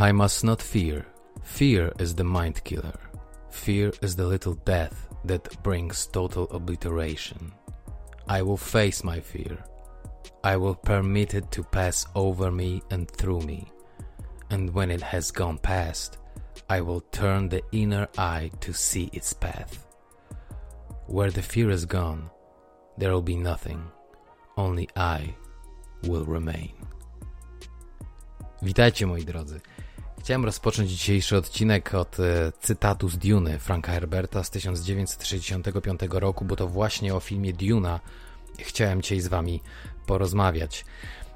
[0.00, 1.04] I must not fear.
[1.42, 2.98] Fear is the mind killer.
[3.50, 7.52] Fear is the little death that brings total obliteration.
[8.26, 9.58] I will face my fear.
[10.42, 13.70] I will permit it to pass over me and through me.
[14.48, 16.16] And when it has gone past,
[16.70, 19.86] I will turn the inner eye to see its path.
[21.08, 22.30] Where the fear is gone,
[22.96, 23.84] there will be nothing.
[24.56, 25.34] Only I
[26.04, 26.72] will remain.
[28.62, 29.60] Witajcie moi drodzy.
[30.20, 36.56] Chciałem rozpocząć dzisiejszy odcinek od e, cytatu z Dune Franka Herberta z 1965 roku, bo
[36.56, 38.00] to właśnie o filmie Duna
[38.58, 39.62] chciałem dzisiaj z wami
[40.06, 40.84] porozmawiać.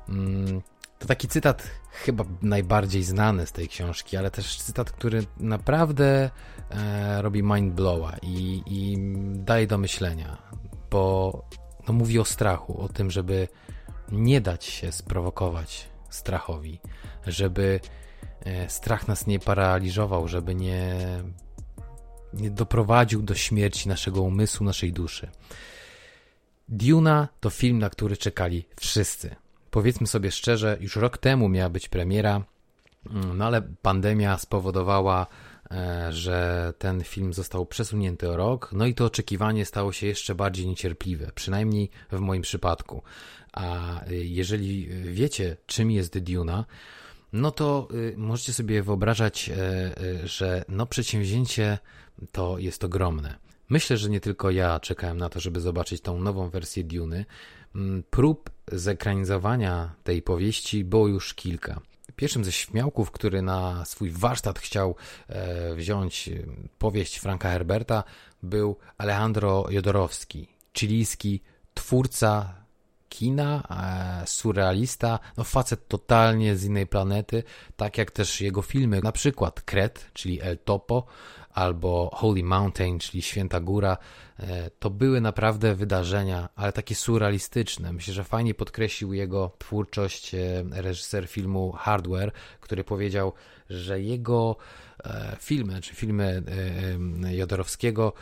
[0.08, 0.62] Mm,
[0.98, 6.30] to taki cytat chyba najbardziej znany z tej książki, ale też cytat, który naprawdę
[6.70, 8.96] e, robi mind blowa i, i
[9.34, 10.38] daje do myślenia,
[10.91, 11.42] bo
[11.88, 13.48] no, mówi o strachu, o tym, żeby
[14.12, 16.80] nie dać się sprowokować strachowi,
[17.26, 17.80] żeby
[18.69, 20.97] strach nas nie paraliżował, żeby nie,
[22.34, 25.28] nie doprowadził do śmierci naszego umysłu, naszej duszy.
[26.69, 29.37] Duna to film, na który czekali wszyscy.
[29.70, 32.42] Powiedzmy sobie szczerze, już rok temu miała być premiera,
[33.11, 35.27] mm, no ale pandemia spowodowała,
[35.70, 40.34] e, że ten film został przesunięty o rok, no i to oczekiwanie stało się jeszcze
[40.34, 43.03] bardziej niecierpliwe, przynajmniej w moim przypadku.
[43.53, 46.65] A y, jeżeli wiecie, czym jest Duna,
[47.34, 51.78] no to y, możecie sobie wyobrażać, e, e, że no przedsięwzięcie
[52.32, 53.38] to jest ogromne.
[53.68, 57.24] Myślę, że nie tylko ja czekałem na to, żeby zobaczyć tą nową wersję Duny.
[57.74, 61.80] Mm, prób zekranizowania tej powieści było już kilka.
[62.16, 64.96] Pierwszym ze śmiałków, który na swój warsztat chciał
[65.28, 66.30] e, wziąć
[66.78, 68.04] powieść Franka Herberta,
[68.42, 71.41] był Alejandro Jodorowski, chilijski
[71.74, 72.63] twórca
[73.14, 73.62] kina,
[74.22, 77.42] e, surrealista, no facet totalnie z innej planety,
[77.76, 81.06] tak jak też jego filmy, na przykład Kret, czyli El Topo,
[81.50, 83.97] albo Holy Mountain, czyli Święta Góra,
[84.38, 87.92] e, to były naprawdę wydarzenia, ale takie surrealistyczne.
[87.92, 90.38] Myślę, że fajnie podkreślił jego twórczość e,
[90.70, 93.32] reżyser filmu Hardware, który powiedział,
[93.70, 94.56] że jego
[95.38, 96.42] filmy, czy filmy
[97.30, 98.12] Jodorowskiego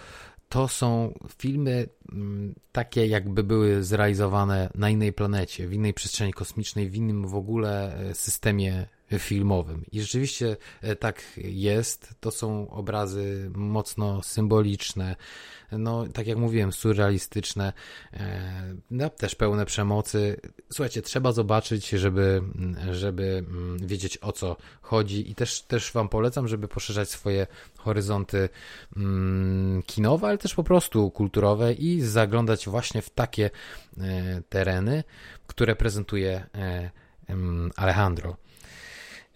[0.52, 6.90] to są filmy mm, takie, jakby były zrealizowane na innej planecie, w innej przestrzeni kosmicznej,
[6.90, 8.86] w innym w ogóle e, systemie
[9.18, 9.84] filmowym.
[9.92, 12.14] I rzeczywiście e, tak jest.
[12.20, 15.16] To są obrazy mocno symboliczne,
[15.72, 17.72] no tak jak mówiłem, surrealistyczne,
[18.12, 20.40] e, no, też pełne przemocy.
[20.72, 22.42] Słuchajcie, trzeba zobaczyć, żeby,
[22.90, 27.46] żeby mm, wiedzieć o co chodzi i też, też Wam polecam, żeby poszerzać swoje
[27.78, 28.48] horyzonty
[28.96, 33.50] mm, kinowe, ale też po prostu kulturowe i zaglądać właśnie w takie
[33.98, 35.04] e, tereny,
[35.46, 36.46] które prezentuje
[37.76, 38.36] Alejandro.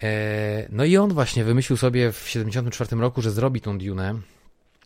[0.03, 4.15] E, no i on właśnie wymyślił sobie w 1974 roku, że zrobi tą Dune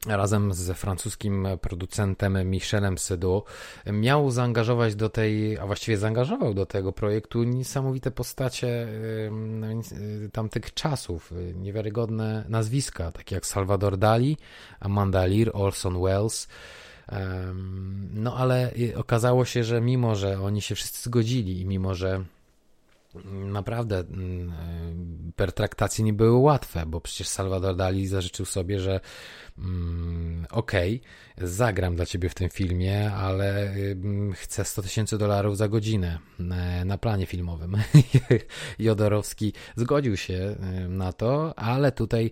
[0.06, 3.42] razem z francuskim producentem Michelem Sedu
[3.86, 8.88] miał zaangażować do tej, a właściwie zaangażował do tego projektu niesamowite postacie
[10.32, 14.36] tamtych czasów, niewiarygodne nazwiska, takie jak Salvador Dali,
[14.80, 16.48] Amanda Lear, Orson Welles.
[18.14, 22.24] No ale okazało się, że mimo, że oni się wszyscy zgodzili i mimo, że
[23.24, 29.00] naprawdę mm, e, pertraktacje nie były łatwe, bo przecież Salvador Dali zażyczył sobie, że
[29.58, 31.00] mm, okej,
[31.36, 36.18] okay, zagram dla ciebie w tym filmie, ale mm, chcę 100 tysięcy dolarów za godzinę
[36.38, 37.76] e, na planie filmowym.
[38.78, 42.30] Jodorowski zgodził się e, na to, ale tutaj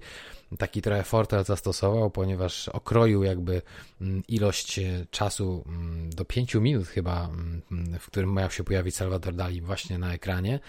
[0.56, 3.62] taki trochę fortel zastosował, ponieważ okroił jakby
[4.00, 7.62] mm, ilość e, czasu mm, do 5 minut chyba, mm,
[7.98, 10.60] w którym miał się pojawić Salvador Dali właśnie na ekranie,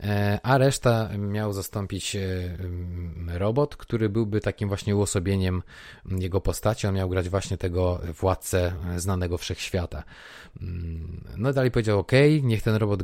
[0.00, 2.20] e, a reszta miał zastąpić e,
[3.38, 5.62] robot, który byłby takim właśnie uosobieniem
[6.10, 6.86] jego postaci.
[6.86, 10.02] On miał grać właśnie tego władcę znanego wszechświata.
[11.36, 12.12] No dalej powiedział, ok,
[12.42, 13.02] niech ten robot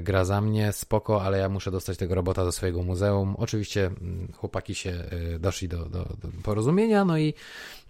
[0.00, 3.34] gra za mnie, spoko, ale ja muszę dostać tego robota do swojego muzeum.
[3.38, 3.90] Oczywiście
[4.36, 5.04] chłopaki się
[5.38, 7.34] doszli do, do, do porozumienia, no i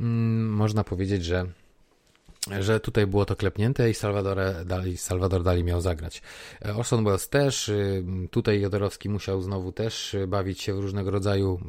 [0.01, 1.47] mm, można powiedzieć, że
[2.61, 6.23] że tutaj było to klepnięte i Salvador Dali, Salvador Dali miał zagrać.
[6.77, 11.61] Orson Welles też, y, tutaj Jodorowski musiał znowu też bawić się w różnego rodzaju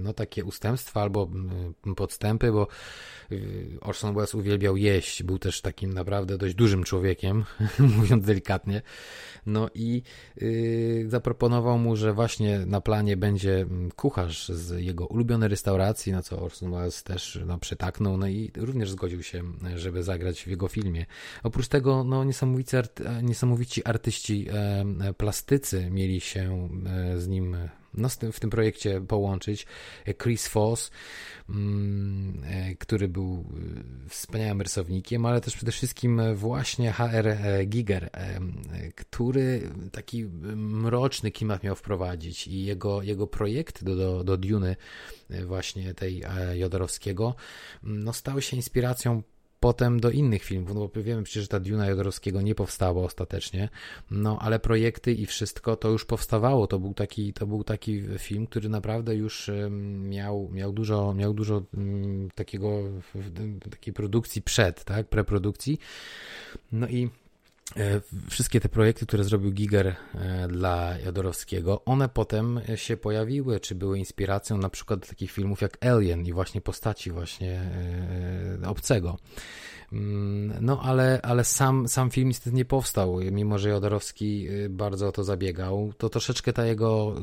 [0.00, 1.30] no takie ustępstwa albo
[1.96, 2.68] podstępy, bo
[3.32, 7.44] y, Orson Welles uwielbiał jeść, był też takim naprawdę dość dużym człowiekiem,
[7.96, 8.82] mówiąc delikatnie.
[9.46, 10.02] No i
[11.06, 13.66] zaproponował mu, że właśnie na planie będzie
[13.96, 18.90] kucharz z jego ulubionej restauracji, na co Orson Welles też no, przytaknął, no i również
[18.90, 19.42] zgodził się
[19.76, 21.06] żeby zagrać w jego filmie.
[21.42, 27.56] Oprócz tego, no, niesamowici, arty, niesamowici artyści e, plastycy mieli się e, z nim
[27.94, 29.66] no, w tym projekcie połączyć.
[30.22, 30.90] Chris Foss,
[31.48, 32.42] mm,
[32.78, 33.44] który był
[34.08, 37.36] wspaniałym rysownikiem, ale też przede wszystkim właśnie HR
[37.66, 38.10] Giger,
[38.96, 40.24] który taki
[40.54, 44.76] mroczny klimat miał wprowadzić i jego, jego projekt do, do, do Duny
[45.46, 46.24] właśnie tej
[46.54, 47.34] Jodorowskiego
[47.82, 49.22] no, stały się inspiracją
[49.60, 53.68] potem do innych filmów, no bo wiemy przecież, że ta Duna Jodorowskiego nie powstała ostatecznie,
[54.10, 58.46] no ale projekty i wszystko to już powstawało, to był taki, to był taki film,
[58.46, 59.50] który naprawdę już
[60.00, 62.70] miał, miał dużo, miał dużo mm, takiego,
[63.70, 65.78] takiej produkcji przed, tak, preprodukcji,
[66.72, 67.10] no i
[68.30, 73.98] wszystkie te projekty, które zrobił Giger e, dla Jodorowskiego, one potem się pojawiły, czy były
[73.98, 77.60] inspiracją na przykład takich filmów jak Alien i właśnie postaci właśnie
[78.62, 79.18] e, obcego.
[79.92, 85.12] Mm, no, ale, ale sam, sam film niestety nie powstał, mimo że Jodorowski bardzo o
[85.12, 85.92] to zabiegał.
[85.98, 87.14] To troszeczkę ta jego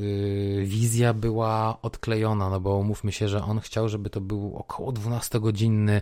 [0.62, 6.00] wizja była odklejona, no bo mówmy się, że on chciał, żeby to był około 12-godzinny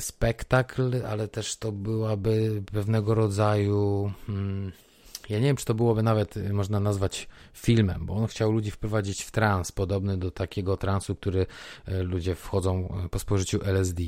[0.00, 4.12] spektakl, ale też to byłaby pewnego rodzaju.
[4.26, 4.72] Hmm,
[5.30, 8.70] ja nie wiem, czy to byłoby nawet y, można nazwać filmem, bo on chciał ludzi
[8.70, 11.46] wprowadzić w trans, podobny do takiego transu, który
[11.88, 14.02] y, ludzie wchodzą y, po spożyciu LSD.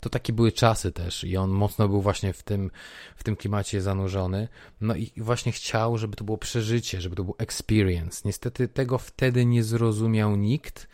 [0.00, 2.70] To takie były czasy też i on mocno był właśnie w tym,
[3.16, 4.48] w tym klimacie zanurzony.
[4.80, 8.22] No i właśnie chciał, żeby to było przeżycie, żeby to był experience.
[8.24, 10.88] Niestety tego wtedy nie zrozumiał nikt,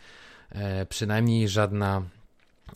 [0.49, 2.01] e, przynajmniej żadna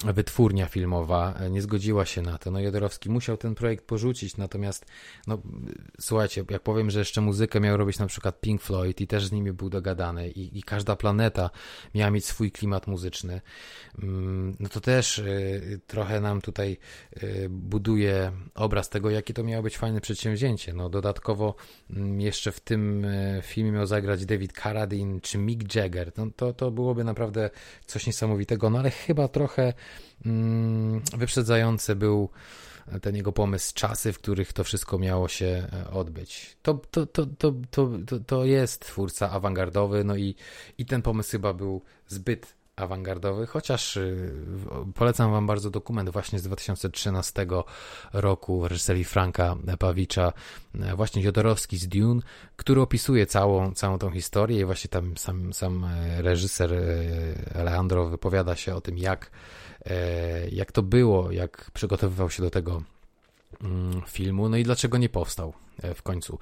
[0.05, 2.51] wytwórnia filmowa e, nie zgodziła się na to.
[2.51, 4.85] No Jodorowski musiał ten projekt porzucić, natomiast
[5.27, 5.41] no
[5.99, 9.31] słuchajcie, jak powiem, że jeszcze muzykę miał robić na przykład Pink Floyd i też z
[9.31, 11.49] nimi był dogadany i, i każda planeta
[11.95, 13.41] miała mieć swój klimat muzyczny,
[14.03, 16.77] mm, no to też y, trochę nam tutaj
[17.23, 20.73] y, buduje obraz tego, jakie to miało być fajne przedsięwzięcie.
[20.73, 21.55] No dodatkowo
[21.89, 23.07] y, jeszcze w tym
[23.41, 26.11] filmie miał zagrać David Carradine czy Mick Jagger.
[26.17, 27.49] No, to, to byłoby naprawdę
[27.85, 29.73] coś niesamowitego, no ale chyba trochę
[30.25, 32.29] Mm, wyprzedzający był
[33.01, 36.57] ten jego pomysł, czasy, w których to wszystko miało się e, odbyć.
[36.61, 37.89] To, to, to, to, to,
[38.27, 40.35] to jest twórca awangardowy, no i,
[40.77, 44.33] i ten pomysł chyba był zbyt awangardowy, chociaż y,
[44.95, 47.45] polecam Wam bardzo dokument właśnie z 2013
[48.13, 50.33] roku reżyserii Franka Pawicza,
[50.79, 52.21] e, właśnie Jodorowski z Dune,
[52.55, 56.73] który opisuje całą, całą tą historię i właśnie tam sam, sam e, reżyser
[57.55, 59.68] Alejandro wypowiada się o tym, jak E,
[60.51, 62.81] jak to było, jak przygotowywał się do tego
[63.63, 65.53] mm, filmu, no i dlaczego nie powstał
[65.83, 66.39] e, w końcu.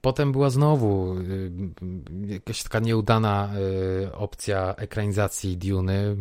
[0.00, 1.50] Potem była znowu y,
[2.26, 3.50] jakaś taka nieudana
[4.04, 6.16] y, opcja ekranizacji Duny.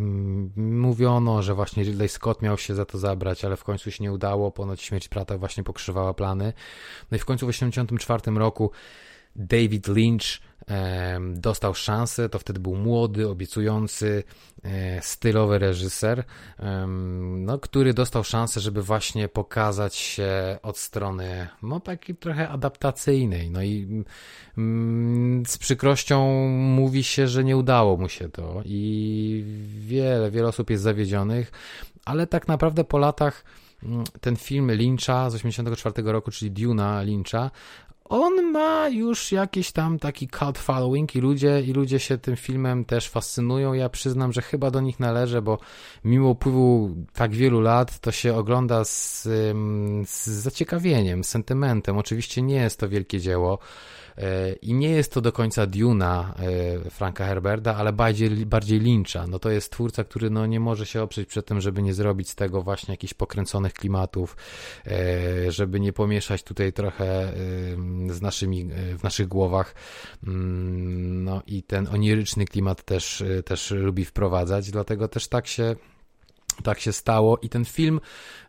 [0.56, 4.12] Mówiono, że właśnie Ridley Scott miał się za to zabrać, ale w końcu się nie
[4.12, 4.52] udało.
[4.52, 6.54] Ponoć śmierć Prata właśnie pokrzywała plany.
[7.12, 8.72] No i w końcu w 1984 roku
[9.38, 10.48] David Lynch
[11.34, 14.24] dostał szansę, to wtedy był młody, obiecujący,
[14.64, 16.24] e, stylowy reżyser,
[17.28, 23.52] no, który dostał szansę, żeby właśnie pokazać się od strony no, takiej trochę adaptacyjnej.
[23.52, 24.04] No i
[24.58, 29.44] mm, z przykrością mówi się, że nie udało mu się to i
[29.80, 31.52] wiele, wiele osób jest zawiedzionych,
[32.06, 33.44] ale tak naprawdę po latach
[33.84, 37.52] mm, ten film Lyncha z 1984 roku, czyli Duna Lyncha,
[38.10, 42.86] on ma już jakiś tam taki cult following i ludzie, i ludzie się tym filmem
[42.86, 43.74] też fascynują.
[43.74, 45.60] Ja przyznam, że chyba do nich należę, bo
[46.04, 49.24] mimo upływu tak wielu lat to się ogląda z,
[50.10, 51.98] z zaciekawieniem, sentymentem.
[51.98, 53.60] Oczywiście nie jest to wielkie dzieło.
[54.18, 56.36] E, I nie jest to do końca Duna
[56.86, 59.28] e, Franka Herberta, ale bardziej, bardziej Lyncha.
[59.28, 62.30] No to jest twórca, który no nie może się oprzeć przed tym, żeby nie zrobić
[62.30, 64.38] z tego właśnie jakichś pokręconych klimatów,
[64.86, 67.34] e, żeby nie pomieszać tutaj trochę
[68.10, 69.76] z naszymi, w naszych głowach.
[70.28, 75.76] Mm, no i ten oniryczny klimat też, też lubi wprowadzać, dlatego też tak się
[76.64, 78.00] tak się stało i ten film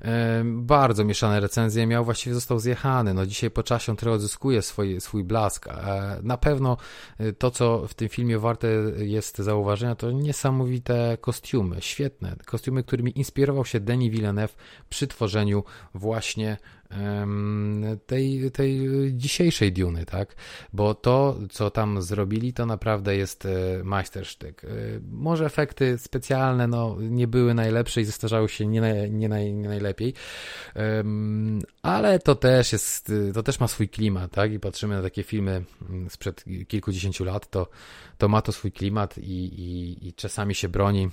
[0.01, 3.15] e, bardzo mieszane recenzje miał, właściwie został zjechany.
[3.15, 5.67] No dzisiaj po czasie on trochę odzyskuje swój, swój blask.
[5.67, 6.77] E, na pewno
[7.19, 12.37] e, to, co w tym filmie warte jest zauważenia, to niesamowite kostiumy, świetne.
[12.47, 14.57] Kostiumy, którymi inspirował się Denis Villeneuve
[14.89, 16.57] przy tworzeniu właśnie
[18.07, 18.81] tej, tej
[19.13, 20.35] dzisiejszej Duny, tak?
[20.73, 24.65] Bo to, co tam zrobili, to naprawdę jest e, majstersztyk.
[24.65, 24.69] E,
[25.11, 29.69] może efekty specjalne no, nie były najlepsze i zestarzały się nie, naj, nie, naj, nie
[29.69, 30.15] najlepiej,
[31.83, 34.53] ale to też jest, to też ma swój klimat, tak?
[34.53, 37.69] I patrzymy na takie filmy mm, sprzed kilkudziesięciu lat, to,
[38.19, 41.09] to ma to swój klimat i, i, i czasami się broni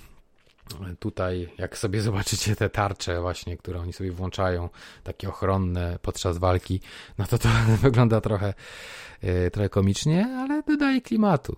[0.98, 4.68] Tutaj, jak sobie zobaczycie te tarcze właśnie, które oni sobie włączają,
[5.04, 6.80] takie ochronne podczas walki,
[7.18, 7.48] no to to
[7.82, 8.54] wygląda trochę,
[9.22, 11.56] e, trochę komicznie, ale dodaje klimatu.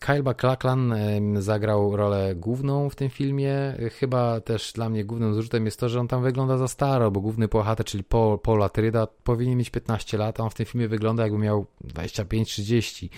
[0.00, 0.94] Kyle MacLachlan
[1.38, 3.76] zagrał rolę główną w tym filmie.
[3.98, 7.20] Chyba też dla mnie głównym zrzutem jest to, że on tam wygląda za staro, bo
[7.20, 10.88] główny bohater, czyli Paul, Paul Atryda, powinien mieć 15 lat, a on w tym filmie
[10.88, 13.08] wygląda jakby miał 25-30.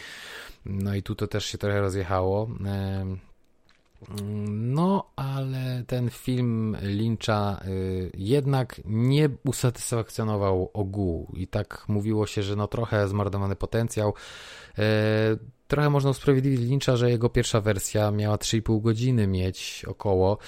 [0.66, 2.49] No i tu to też się trochę rozjechało.
[4.50, 12.56] No, ale ten film Lyncha y, jednak nie usatysfakcjonował ogółu i tak mówiło się, że
[12.56, 14.14] no trochę zmarnowany potencjał.
[15.72, 20.38] Trochę można usprawiedliwić Lyncha, że jego pierwsza wersja miała 3,5 godziny mieć około,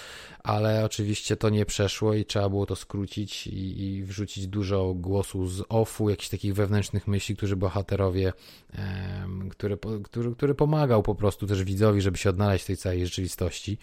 [0.43, 5.47] ale oczywiście to nie przeszło i trzeba było to skrócić i, i wrzucić dużo głosu
[5.47, 8.33] z offu, jakichś takich wewnętrznych myśli, którzy bohaterowie,
[8.79, 13.05] um, który, który, który pomagał po prostu też widzowi, żeby się odnaleźć w tej całej
[13.07, 13.79] rzeczywistości.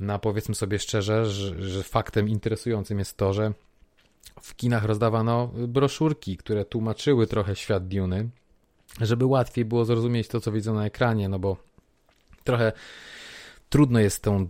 [0.00, 3.52] No powiedzmy sobie szczerze, że, że faktem interesującym jest to, że
[4.42, 8.28] w kinach rozdawano broszurki, które tłumaczyły trochę świat Duny,
[9.00, 11.56] żeby łatwiej było zrozumieć to, co widzą na ekranie, no bo
[12.44, 12.72] trochę
[13.72, 14.48] trudno jest tą,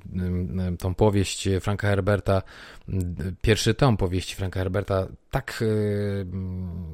[0.78, 2.42] tą powieść Franka Herberta,
[3.42, 5.64] pierwszy tom powieści Franka Herberta, tak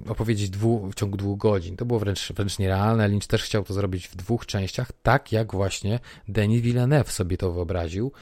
[0.09, 1.77] opowiedzieć dwu, w ciągu dwóch godzin.
[1.77, 3.09] To było wręcz, wręcz nierealne.
[3.09, 7.53] Lynch też chciał to zrobić w dwóch częściach, tak jak właśnie Denis Villeneuve sobie to
[7.53, 8.13] wyobraził,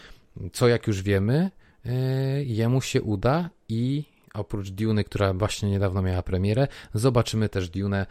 [0.53, 1.51] co jak już wiemy,
[1.87, 1.91] y,
[2.45, 4.05] jemu się uda i
[4.39, 8.07] oprócz Dune, która właśnie niedawno miała premierę, zobaczymy też Dune,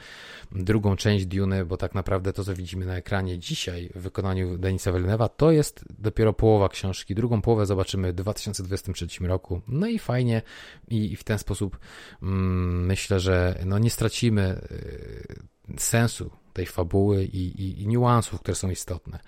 [0.51, 4.91] drugą część Dune, bo tak naprawdę to, co widzimy na ekranie dzisiaj w wykonaniu Denisa
[4.91, 7.15] Villeneuve'a, to jest dopiero połowa książki.
[7.15, 9.61] Drugą połowę zobaczymy w 2023 roku.
[9.67, 10.41] No i fajnie
[10.87, 11.79] i w ten sposób
[12.21, 18.55] mm, myślę, że no nie stracimy y, sensu tej fabuły i, i, i niuansów, które
[18.55, 19.19] są istotne.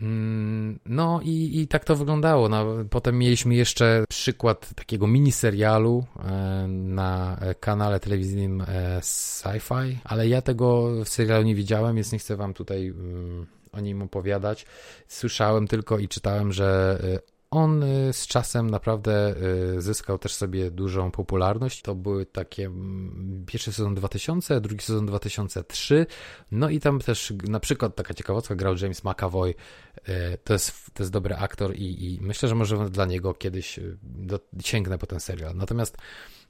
[0.00, 2.48] Mm, no i, i tak to wyglądało.
[2.48, 10.42] No, potem mieliśmy jeszcze przykład takiego miniserialu e, na kanale telewizyjnym e, Sci-Fi, ale ja
[10.42, 14.66] tego serialu nie widziałem, więc nie chcę wam tutaj mm, o nim opowiadać.
[15.08, 19.34] Słyszałem tylko i czytałem, że e, on y, z czasem naprawdę
[19.76, 21.82] y, zyskał też sobie dużą popularność.
[21.82, 26.06] To były takie mm, pierwszy sezon 2000, drugi sezon 2003.
[26.50, 29.50] No i tam też na przykład taka ciekawostka grał James McAvoy.
[29.50, 33.80] Y, to jest, to jest dobry aktor i, i myślę, że może dla niego kiedyś
[34.02, 35.56] do, sięgnę po ten serial.
[35.56, 35.96] Natomiast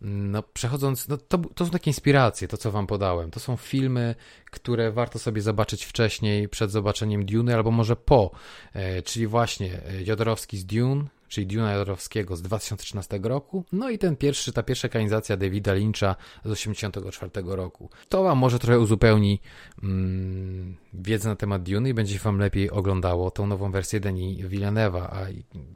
[0.01, 3.31] no, przechodząc, no, to, to są takie inspiracje, to co wam podałem.
[3.31, 4.15] To są filmy,
[4.51, 8.31] które warto sobie zobaczyć wcześniej, przed zobaczeniem Dune, albo może po.
[8.73, 13.99] E, czyli właśnie e, Jodorowski z Dune, czyli Duna Jodorowskiego z 2013 roku, no i
[13.99, 17.91] ten pierwszy, ta pierwsza ekranizacja Davida Lyncha z 1984 roku.
[18.09, 19.41] To wam może trochę uzupełni
[19.83, 25.03] mm, wiedzę na temat Dune i będzie wam lepiej oglądało tą nową wersję Denis Villeneuve'a,
[25.03, 25.27] a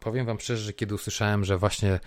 [0.00, 2.00] powiem wam szczerze, że kiedy usłyszałem, że właśnie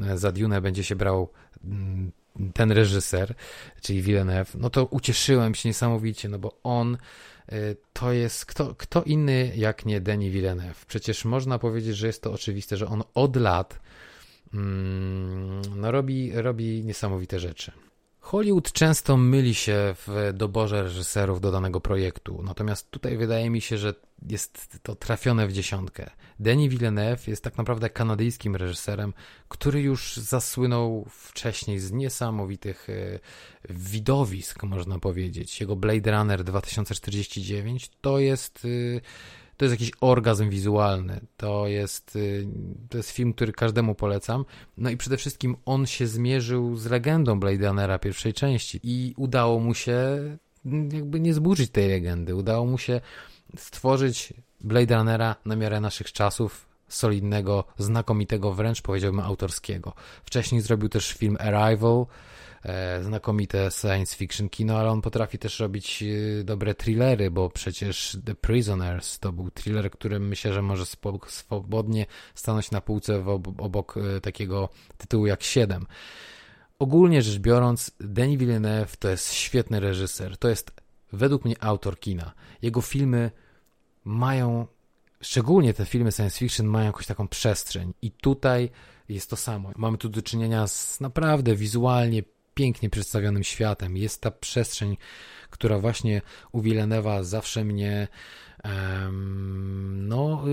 [0.00, 1.30] e, za Dune będzie się brał
[1.64, 2.12] mm,
[2.54, 3.34] ten reżyser,
[3.80, 6.98] czyli Villeneuve, no to ucieszyłem się niesamowicie, no bo on
[7.92, 10.86] to jest kto, kto inny jak nie Denis Villeneuve.
[10.86, 13.80] Przecież można powiedzieć, że jest to oczywiste, że on od lat
[14.54, 17.72] mm, no robi, robi niesamowite rzeczy.
[18.28, 23.78] Hollywood często myli się w doborze reżyserów do danego projektu, natomiast tutaj wydaje mi się,
[23.78, 23.94] że
[24.28, 26.10] jest to trafione w dziesiątkę.
[26.40, 29.14] Denis Villeneuve jest tak naprawdę kanadyjskim reżyserem,
[29.48, 33.18] który już zasłynął wcześniej z niesamowitych e,
[33.70, 35.60] widowisk, można powiedzieć.
[35.60, 39.00] Jego Blade Runner 2049 to jest e,
[39.58, 41.20] to jest jakiś orgazm wizualny.
[41.36, 42.46] To jest, y,
[42.88, 44.44] to jest film, który każdemu polecam.
[44.76, 49.60] No i przede wszystkim on się zmierzył z legendą Blade Runnera pierwszej części i udało
[49.60, 49.98] mu się
[50.92, 52.34] jakby nie zburzyć tej legendy.
[52.34, 53.00] Udało mu się
[53.56, 59.92] stworzyć Blade Runnera na miarę naszych czasów, solidnego, znakomitego, wręcz powiedziałbym autorskiego.
[60.24, 62.06] Wcześniej zrobił też film Arrival,
[63.02, 68.34] znakomite science fiction kino, ale on potrafi też robić e, dobre thrillery, bo przecież The
[68.34, 70.84] Prisoners to był thriller, który myślę, że może
[71.26, 73.24] swobodnie stanąć na półce
[73.58, 75.86] obok e, takiego tytułu jak 7.
[76.78, 80.70] Ogólnie rzecz biorąc, Denis Villeneuve to jest świetny reżyser, to jest
[81.12, 82.32] według mnie autor kina.
[82.62, 83.30] Jego filmy
[84.04, 84.66] mają,
[85.20, 88.70] szczególnie te filmy science fiction, mają jakąś taką przestrzeń i tutaj
[89.08, 89.70] jest to samo.
[89.76, 92.22] Mamy tu do czynienia z naprawdę wizualnie
[92.58, 93.96] pięknie przedstawionym światem.
[93.96, 94.96] Jest ta przestrzeń,
[95.50, 96.22] która właśnie
[96.52, 98.08] u Villeneuve'a zawsze mnie
[99.92, 100.44] no,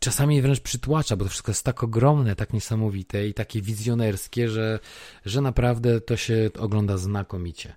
[0.00, 4.78] czasami wręcz przytłacza, bo to wszystko jest tak ogromne, tak niesamowite i takie wizjonerskie, że,
[5.24, 7.74] że naprawdę to się ogląda znakomicie.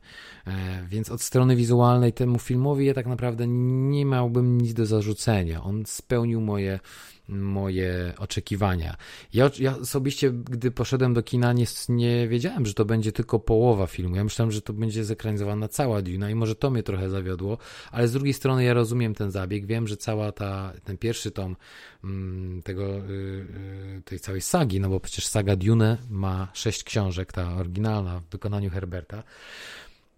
[0.47, 5.63] E, więc od strony wizualnej temu filmowi ja tak naprawdę nie miałbym nic do zarzucenia.
[5.63, 6.79] On spełnił moje
[7.27, 8.95] moje oczekiwania.
[9.33, 13.87] Ja, ja osobiście, gdy poszedłem do kina, nie, nie wiedziałem, że to będzie tylko połowa
[13.87, 14.15] filmu.
[14.15, 17.57] Ja myślałem, że to będzie zekranizowana cała Duna i może to mnie trochę zawiodło,
[17.91, 19.65] ale z drugiej strony ja rozumiem ten zabieg.
[19.65, 21.55] Wiem, że cała ta, ten pierwszy tom
[22.03, 27.55] mm, tego, yy, tej całej sagi, no bo przecież saga Dune ma sześć książek, ta
[27.55, 29.23] oryginalna w wykonaniu Herberta.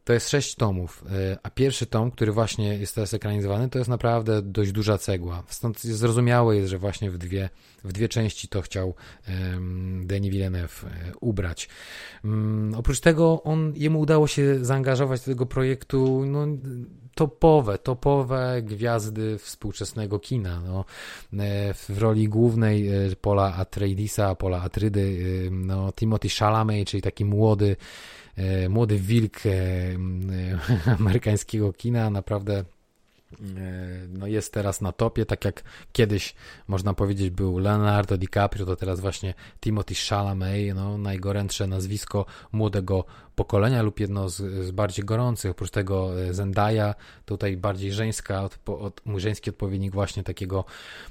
[0.09, 3.89] To jest sześć tomów, e, a pierwszy tom, który właśnie jest teraz ekranizowany, to jest
[3.89, 5.43] naprawdę dość duża cegła.
[5.47, 7.49] Stąd zrozumiałe jest, że właśnie w dwie,
[7.83, 8.93] w dwie części to chciał
[10.03, 11.69] Denis Villeneuve e, ubrać.
[12.23, 16.47] Um, oprócz tego on, jemu udało się zaangażować do tego projektu no,
[17.15, 20.61] topowe, topowe gwiazdy współczesnego kina.
[20.61, 20.85] No,
[21.43, 22.89] e, w roli głównej
[23.21, 27.75] Pola Atreidisa, Pola Atrydy, no, Timothy Chalamet, czyli taki młody
[28.69, 29.51] młody wilk e,
[30.99, 32.78] amerykańskiego kina, naprawdę E,
[34.09, 36.35] no jest teraz na topie, tak jak kiedyś
[36.67, 43.05] można powiedzieć był Leonardo DiCaprio, to teraz właśnie Timothy Chalamet, no najgorętsze nazwisko młodego
[43.35, 46.93] pokolenia lub jedno z, z bardziej gorących, oprócz tego e, Zendaya,
[47.25, 50.65] tutaj bardziej żeńska, od, od, żeński odpowiednik właśnie takiego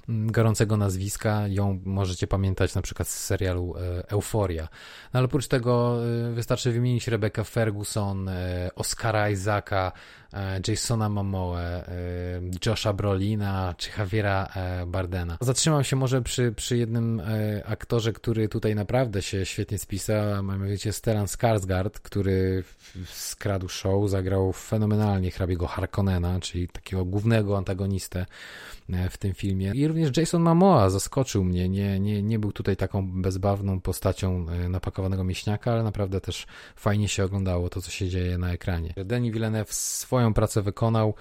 [0.08, 4.68] mm, gorącego nazwiska, ją możecie pamiętać na przykład z serialu e, Euforia.
[5.14, 5.98] No ale oprócz tego
[6.34, 8.30] wystarczy wymienić Rebecca Ferguson,
[8.75, 9.92] Oscara Isaaca,
[10.27, 10.27] E,
[10.68, 15.38] Jasona Momoe, e, Josha Brolina czy Javiera e, Bardena.
[15.40, 17.23] Zatrzymam się może przy, przy jednym
[17.64, 22.64] aktorze, który tutaj naprawdę się świetnie spisał, mianowicie Stellan Skarsgård, który
[23.06, 28.26] skradł show, zagrał fenomenalnie hrabiego Harkonnena, czyli takiego głównego antagonistę
[29.11, 29.73] w tym filmie.
[29.75, 31.68] I również Jason Momoa zaskoczył mnie.
[31.68, 37.25] Nie, nie, nie był tutaj taką bezbawną postacią napakowanego mięśniaka, ale naprawdę też fajnie się
[37.25, 38.94] oglądało to, co się dzieje na ekranie.
[39.04, 41.14] Denis Villeneuve swoje swoją pracę wykonał,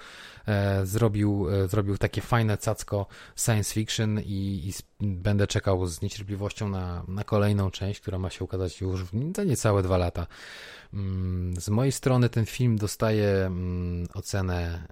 [0.46, 6.68] e, zrobił, e, zrobił takie fajne cacko science fiction i, i będę czekał z niecierpliwością
[6.68, 9.04] na, na kolejną część, która ma się ukazać już
[9.36, 10.26] za niecałe dwa lata.
[10.94, 14.88] Mm, z mojej strony ten film dostaje mm, ocenę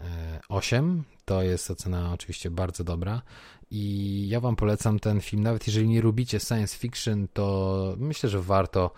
[0.49, 0.99] 8.
[0.99, 3.23] E, to jest ocena oczywiście bardzo dobra.
[3.71, 8.43] I ja Wam polecam ten film, nawet jeżeli nie lubicie science fiction, to myślę, że
[8.43, 8.91] warto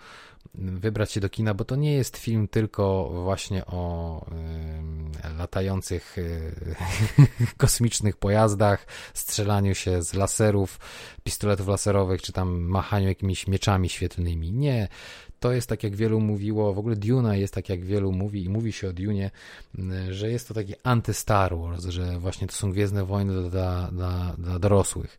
[0.55, 4.25] wybrać się do kina, bo to nie jest film tylko właśnie o
[5.31, 6.75] y, latających y,
[7.57, 10.79] kosmicznych pojazdach, strzelaniu się z laserów,
[11.23, 14.51] pistoletów laserowych, czy tam machaniu jakimiś mieczami świetlnymi.
[14.51, 14.87] Nie,
[15.39, 18.49] to jest tak jak wielu mówiło, w ogóle Duna jest tak jak wielu mówi i
[18.49, 19.31] mówi się o Dune,
[20.09, 24.59] że jest to taki anty-Star Wars, że właśnie to są Gwiezdne Wojny dla, dla, dla
[24.59, 25.17] dorosłych.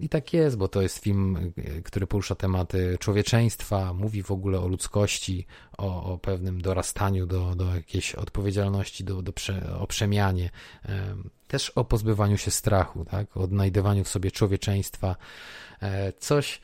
[0.00, 1.52] I tak jest, bo to jest film,
[1.84, 5.46] który porusza tematy człowieczeństwa, mówi w ogóle o ludzkości,
[5.78, 10.50] o, o pewnym dorastaniu do, do jakiejś odpowiedzialności, do, do prze, o przemianie,
[11.48, 13.36] też o pozbywaniu się strachu, tak?
[13.36, 15.16] o odnajdywaniu w sobie człowieczeństwa.
[15.82, 16.60] E, coś,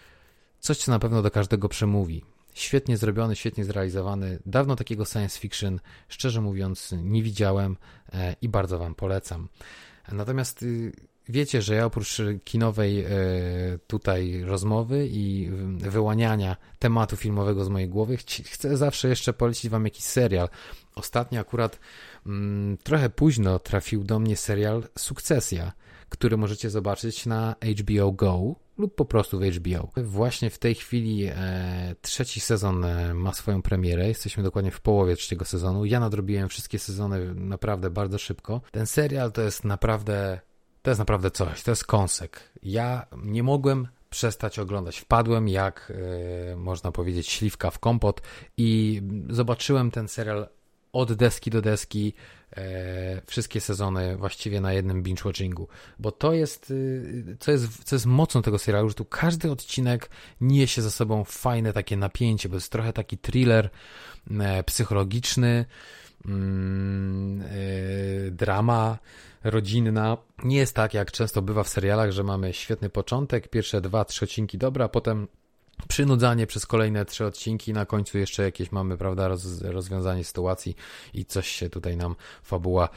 [0.60, 2.24] coś, co na pewno do każdego przemówi.
[2.54, 4.38] Świetnie zrobiony, świetnie zrealizowany.
[4.46, 7.76] Dawno takiego science fiction, szczerze mówiąc, nie widziałem
[8.12, 9.48] e, i bardzo Wam polecam.
[10.12, 10.92] Natomiast y,
[11.28, 13.08] wiecie, że ja oprócz kinowej e,
[13.86, 20.04] tutaj rozmowy i wyłaniania tematu filmowego z mojej głowy, chcę zawsze jeszcze polecić Wam jakiś
[20.04, 20.48] serial.
[20.94, 21.80] Ostatnio akurat
[22.26, 25.72] mm, trochę późno trafił do mnie serial Sukcesja,
[26.08, 29.90] który możecie zobaczyć na HBO Go lub po prostu w HBO.
[29.96, 34.08] Właśnie w tej chwili e, trzeci sezon e, ma swoją premierę.
[34.08, 35.84] Jesteśmy dokładnie w połowie trzeciego sezonu.
[35.84, 38.60] Ja nadrobiłem wszystkie sezony naprawdę bardzo szybko.
[38.70, 40.40] Ten serial to jest naprawdę
[40.82, 42.40] to jest naprawdę coś, to jest kąsek.
[42.62, 44.98] Ja nie mogłem przestać oglądać.
[44.98, 45.92] Wpadłem jak,
[46.52, 48.22] e, można powiedzieć, śliwka w kompot
[48.56, 50.48] i zobaczyłem ten serial
[50.92, 52.14] od deski do deski,
[52.56, 55.66] e, wszystkie sezony właściwie na jednym binge-watchingu,
[55.98, 60.10] bo to jest, y, co jest, co jest mocą tego serialu, że tu każdy odcinek
[60.40, 63.70] niesie za sobą fajne takie napięcie, bo jest trochę taki thriller
[64.40, 65.64] e, psychologiczny,
[66.26, 67.42] mm,
[68.30, 68.98] drama,
[69.44, 70.16] rodzinna.
[70.44, 74.24] Nie jest tak, jak często bywa w serialach, że mamy świetny początek, pierwsze dwa, trzy
[74.24, 75.28] odcinki dobra, a potem
[75.88, 80.76] przynudzanie przez kolejne trzy odcinki, na końcu jeszcze jakieś mamy, prawda, roz, rozwiązanie sytuacji
[81.14, 82.88] i coś się tutaj nam fabuła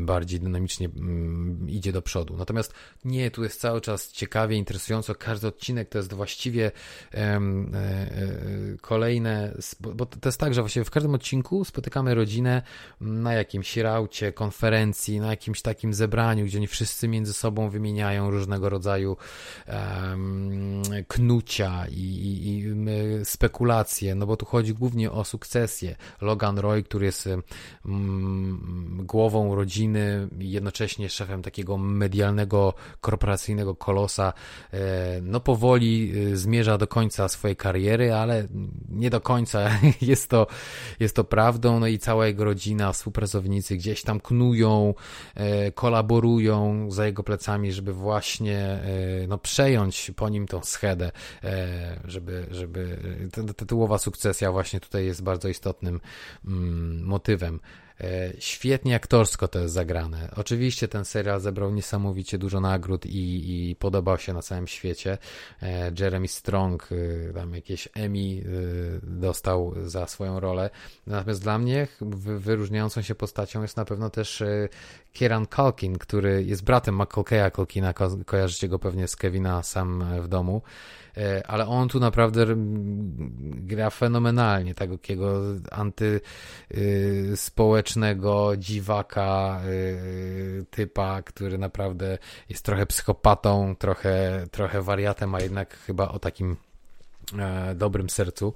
[0.00, 2.36] bardziej dynamicznie mm, idzie do przodu.
[2.36, 6.70] Natomiast nie, tu jest cały czas ciekawie, interesująco, każdy odcinek to jest właściwie
[7.14, 8.06] um, e,
[8.80, 12.62] kolejne, bo, to jest tak, że właściwie w każdym odcinku spotykamy rodzinę
[13.00, 18.68] na jakimś raucie, konferencji, na jakimś takim zebraniu, gdzie oni wszyscy między sobą wymieniają różnego
[18.68, 19.16] rodzaju
[21.08, 22.74] knucia i i, i
[23.24, 25.96] spekulacje, no bo tu chodzi głównie o sukcesję.
[26.20, 27.28] Logan Roy, który jest
[27.86, 34.32] mm, głową rodziny i jednocześnie szefem takiego medialnego, korporacyjnego kolosa,
[34.72, 38.48] e, no powoli e, zmierza do końca swojej kariery, ale
[38.88, 40.46] nie do końca jest to,
[41.00, 44.94] jest to prawdą, no i cała jego rodzina, współpracownicy gdzieś tam knują,
[45.34, 48.82] e, kolaborują za jego plecami, żeby właśnie
[49.28, 51.12] no, przejąć po nim tą schedę,
[52.04, 52.98] żeby, żeby
[53.56, 56.00] tytułowa sukcesja właśnie tutaj jest bardzo istotnym
[56.44, 57.60] mm, motywem.
[58.02, 60.30] E, świetnie aktorsko to jest zagrane.
[60.36, 65.18] Oczywiście ten serial zebrał niesamowicie dużo nagród i, i podobał się na całym świecie.
[65.62, 68.42] E, Jeremy Strong e, tam jakieś Emmy
[69.02, 70.70] dostał za swoją rolę.
[71.06, 74.42] Natomiast dla mnie wyróżniającą się postacią jest na pewno też
[75.12, 77.92] Kieran Culkin, który jest bratem Macaulaya Culkina.
[77.92, 80.62] Ko kojarzycie go pewnie z Kevina sam w domu.
[81.16, 82.46] E, ale on tu naprawdę
[83.66, 95.34] gra fenomenalnie, takiego antyspołecznego dziwaka y, typa, który naprawdę jest trochę psychopatą, trochę, trochę wariatem,
[95.34, 96.56] a jednak chyba o takim
[97.74, 98.54] dobrym sercu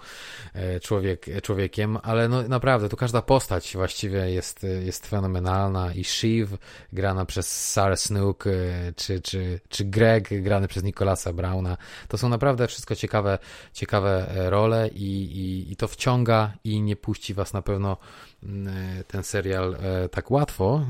[0.54, 6.46] e, człowiek, człowiekiem, ale no naprawdę tu każda postać właściwie jest, jest fenomenalna i Shiv
[6.92, 8.50] grana przez Sarah Snook e,
[8.96, 11.76] czy, czy, czy Greg grany przez Nicolasa Browna
[12.08, 13.38] to są naprawdę wszystko ciekawe,
[13.72, 17.96] ciekawe role i, i, i to wciąga i nie puści was na pewno
[18.42, 18.74] mm,
[19.06, 19.76] ten serial
[20.10, 20.86] tak łatwo.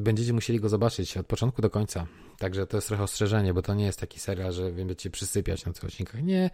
[0.00, 2.06] Będziecie musieli go zobaczyć od początku do końca
[2.40, 5.72] Także to jest trochę ostrzeżenie, bo to nie jest taki serial, że będziecie przysypiać na
[5.72, 6.22] tych odcinkach.
[6.22, 6.50] Nie,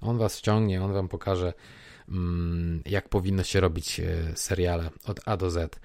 [0.00, 1.52] on was wciągnie, on wam pokaże,
[2.86, 5.80] jak powinno się robić e, seriale od A do Z.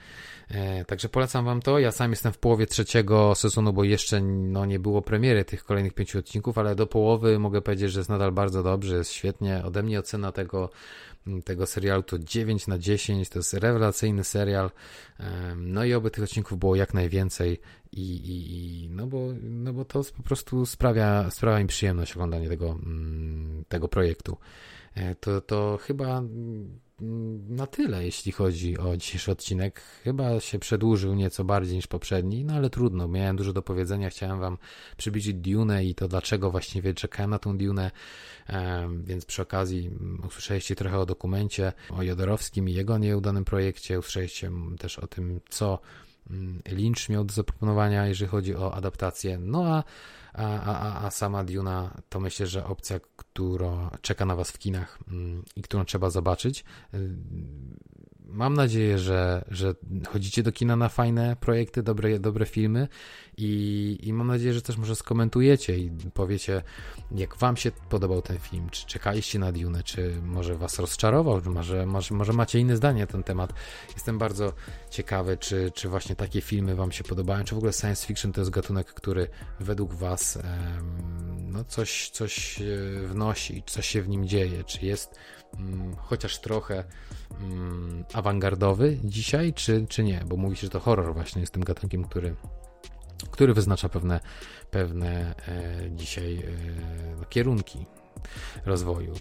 [0.50, 1.80] E, także polecam wam to.
[1.80, 5.94] Ja sam jestem w połowie trzeciego sezonu, bo jeszcze no, nie było premiery tych kolejnych
[5.94, 9.64] pięciu odcinków, ale do połowy mogę powiedzieć, że jest nadal bardzo dobrze, jest świetnie.
[9.66, 10.70] Ode mnie ocena tego
[11.46, 14.72] tego serialu to 9 na 10, to jest rewelacyjny serial.
[15.56, 17.60] No i oby tych odcinków było jak najwięcej
[17.92, 22.50] i, i, i no, bo, no bo to po prostu sprawia, sprawia mi przyjemność oglądanie
[22.50, 24.38] tego, mm, tego projektu.
[24.96, 26.24] E, to, to chyba
[27.50, 29.82] na tyle, jeśli chodzi o dzisiejszy odcinek.
[30.04, 33.08] Chyba się przedłużył nieco bardziej niż poprzedni, no ale trudno.
[33.08, 34.10] Miałem dużo do powiedzenia.
[34.10, 34.58] Chciałem Wam
[34.98, 37.92] przybliżyć Dune i to dlaczego właściwie czekałem na tą Dune.
[39.04, 39.92] Więc przy okazji
[40.28, 44.00] usłyszeliście trochę o dokumencie o Jodorowskim i jego nieudanym projekcie.
[44.00, 46.09] Usłyszeliście też o tym, co mm,
[46.72, 49.38] Lynch miał do zaproponowania, jeżeli chodzi o adaptację.
[49.38, 49.84] No a
[50.34, 55.00] a, a, a sama Duna to myślę, że opcja, która czeka na Was w kinach
[55.08, 56.64] mm, i którą trzeba zobaczyć.
[58.32, 59.76] Mam nadzieję, że, że
[60.08, 62.88] chodzicie do kina na fajne projekty, dobre, dobre filmy
[63.38, 66.62] i, I mam nadzieję, że też może skomentujecie i powiecie,
[67.12, 71.50] jak Wam się podobał ten film, czy czekaliście na Dune, czy może Was rozczarował, czy
[71.50, 73.54] może, może, może macie inne zdanie na ten temat.
[73.94, 74.54] Jestem bardzo
[74.90, 78.42] ciekawy, czy, czy właśnie takie filmy Wam się podobają, czy w ogóle science fiction to
[78.42, 79.28] jest gatunek, który
[79.60, 80.40] według Was
[81.38, 82.60] no coś, coś
[83.06, 85.16] wnosi, coś się w nim dzieje, czy jest
[85.58, 86.84] mm, chociaż trochę
[87.42, 91.64] mm, awangardowy dzisiaj, czy, czy nie, bo mówi się, że to horror właśnie jest tym
[91.64, 92.36] gatunkiem, który
[93.32, 94.20] który wyznacza pewne,
[94.72, 97.86] pewne e, dzisiaj e, kierunki
[98.66, 99.14] rozwoju.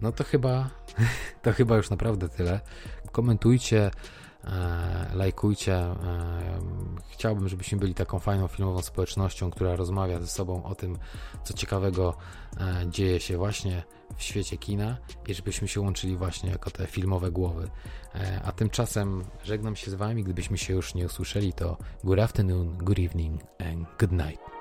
[0.00, 0.70] No to chyba,
[1.42, 2.60] to chyba już naprawdę tyle.
[3.12, 3.90] Komentujcie,
[5.14, 5.74] lajkujcie.
[5.74, 5.94] E,
[7.10, 10.98] chciałbym, żebyśmy byli taką fajną filmową społecznością, która rozmawia ze sobą o tym,
[11.44, 12.16] co ciekawego
[12.56, 13.82] e, dzieje się właśnie
[14.16, 17.70] w świecie kina i żebyśmy się łączyli właśnie jako te filmowe głowy.
[18.14, 20.24] E, a tymczasem żegnam się z Wami.
[20.24, 24.53] Gdybyśmy się już nie usłyszeli, to good afternoon, good evening and good night.